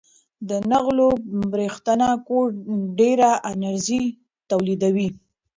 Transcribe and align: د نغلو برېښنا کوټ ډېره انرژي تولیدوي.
د 0.49 0.51
نغلو 0.71 1.07
برېښنا 1.51 2.09
کوټ 2.27 2.51
ډېره 2.99 3.29
انرژي 3.51 4.03
تولیدوي. 4.49 5.09